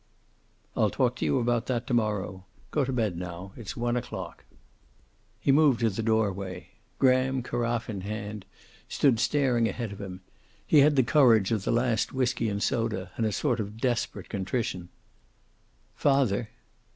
"I'll 0.75 0.89
talk 0.89 1.15
to 1.17 1.25
you 1.25 1.37
about 1.37 1.67
that 1.67 1.85
to 1.85 1.93
morrow. 1.93 2.45
Get 2.73 2.87
to 2.87 2.91
bed 2.91 3.17
now. 3.19 3.51
It's 3.55 3.77
one 3.77 3.95
o'clock." 3.95 4.45
He 5.39 5.51
moved 5.51 5.81
to 5.81 5.91
the 5.91 6.01
doorway. 6.01 6.69
Graham, 6.97 7.43
carafe 7.43 7.87
in 7.87 8.01
hand, 8.01 8.45
stood 8.89 9.19
staring 9.19 9.67
ahead 9.67 9.91
of 9.91 10.01
him. 10.01 10.21
He 10.65 10.79
had 10.79 10.95
the 10.95 11.03
courage 11.03 11.51
of 11.51 11.65
the 11.65 11.71
last 11.71 12.13
whiskey 12.13 12.49
and 12.49 12.63
soda, 12.63 13.11
and 13.15 13.27
a 13.27 13.31
sort 13.31 13.59
of 13.59 13.77
desperate 13.77 14.27
contrition. 14.27 14.89
"Father." 15.93 16.49